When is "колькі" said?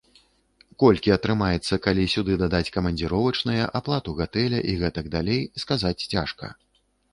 0.83-1.09